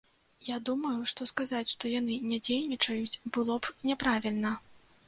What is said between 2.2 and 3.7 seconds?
не дзейнічаюць, было